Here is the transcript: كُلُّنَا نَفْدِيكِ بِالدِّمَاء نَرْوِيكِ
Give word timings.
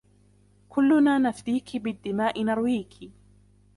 كُلُّنَا 0.69 1.17
نَفْدِيكِ 1.19 1.77
بِالدِّمَاء 1.77 2.43
نَرْوِيكِ 2.43 3.11